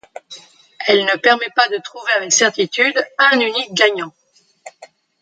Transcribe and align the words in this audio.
Elle 0.87 1.05
ne 1.05 1.15
permet 1.19 1.47
pas 1.55 1.69
de 1.69 1.77
trouver 1.77 2.11
avec 2.17 2.31
certitude 2.33 3.07
un 3.19 3.39
unique 3.39 3.71
gagnant. 3.75 4.11